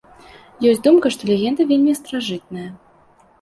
[0.69, 2.67] Ёсць думка, што легенда вельмі старажытная.